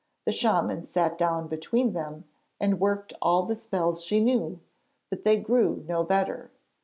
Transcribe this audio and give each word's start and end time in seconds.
The 0.25 0.31
shaman 0.31 0.81
sat 0.81 1.15
down 1.15 1.47
between 1.47 1.93
them 1.93 2.23
and 2.59 2.79
worked 2.79 3.13
all 3.21 3.43
the 3.43 3.55
spells 3.55 4.01
she 4.03 4.19
knew, 4.19 4.59
but 5.11 5.23
they 5.25 5.39
grew 5.39 5.85
no 5.87 6.03
better. 6.03 6.49